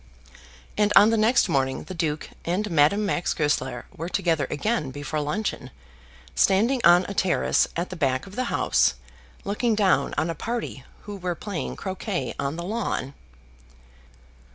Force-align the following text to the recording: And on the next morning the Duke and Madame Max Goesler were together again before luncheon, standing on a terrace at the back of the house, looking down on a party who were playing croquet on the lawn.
And 0.79 0.91
on 0.95 1.11
the 1.11 1.15
next 1.15 1.47
morning 1.47 1.83
the 1.83 1.93
Duke 1.93 2.31
and 2.43 2.71
Madame 2.71 3.05
Max 3.05 3.35
Goesler 3.35 3.85
were 3.95 4.09
together 4.09 4.47
again 4.49 4.89
before 4.89 5.19
luncheon, 5.21 5.69
standing 6.33 6.81
on 6.83 7.05
a 7.07 7.13
terrace 7.13 7.67
at 7.75 7.91
the 7.91 7.95
back 7.95 8.25
of 8.25 8.35
the 8.35 8.45
house, 8.45 8.95
looking 9.43 9.75
down 9.75 10.15
on 10.17 10.31
a 10.31 10.33
party 10.33 10.83
who 11.03 11.17
were 11.17 11.35
playing 11.35 11.75
croquet 11.75 12.33
on 12.39 12.55
the 12.55 12.63
lawn. 12.63 13.13